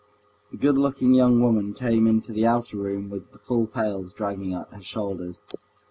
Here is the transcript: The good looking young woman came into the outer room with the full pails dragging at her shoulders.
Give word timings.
The 0.49 0.57
good 0.57 0.79
looking 0.79 1.13
young 1.13 1.39
woman 1.41 1.75
came 1.75 2.07
into 2.07 2.33
the 2.33 2.47
outer 2.47 2.75
room 2.77 3.11
with 3.11 3.33
the 3.33 3.37
full 3.37 3.67
pails 3.67 4.13
dragging 4.13 4.51
at 4.51 4.73
her 4.73 4.81
shoulders. 4.81 5.43